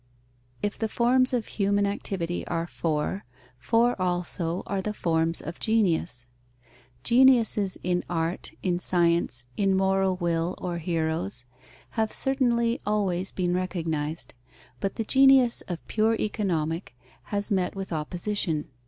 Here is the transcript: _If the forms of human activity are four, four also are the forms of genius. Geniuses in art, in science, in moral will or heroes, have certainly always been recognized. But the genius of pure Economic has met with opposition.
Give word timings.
_If 0.63 0.79
the 0.79 0.89
forms 0.89 1.31
of 1.31 1.45
human 1.45 1.85
activity 1.85 2.43
are 2.47 2.65
four, 2.65 3.23
four 3.59 3.95
also 4.01 4.63
are 4.65 4.81
the 4.81 4.95
forms 4.95 5.41
of 5.41 5.59
genius. 5.59 6.25
Geniuses 7.03 7.77
in 7.83 8.03
art, 8.09 8.51
in 8.63 8.79
science, 8.79 9.45
in 9.57 9.77
moral 9.77 10.15
will 10.15 10.55
or 10.57 10.79
heroes, 10.79 11.45
have 11.91 12.11
certainly 12.11 12.81
always 12.83 13.31
been 13.31 13.53
recognized. 13.53 14.33
But 14.79 14.95
the 14.95 15.03
genius 15.03 15.61
of 15.67 15.85
pure 15.87 16.15
Economic 16.15 16.97
has 17.25 17.51
met 17.51 17.75
with 17.75 17.93
opposition. 17.93 18.69